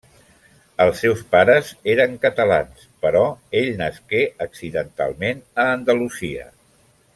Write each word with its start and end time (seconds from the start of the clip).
Els 0.85 1.01
seus 1.03 1.19
pares 1.35 1.69
eren 1.93 2.15
catalans, 2.23 2.87
però 3.07 3.23
ell 3.61 3.69
nasqué 3.83 4.25
accidentalment 4.49 5.45
a 5.67 5.71
Andalusia. 5.79 6.49